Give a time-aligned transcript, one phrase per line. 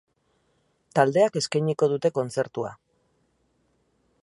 [0.99, 2.73] Taldeak eskainiko dute kontzertua.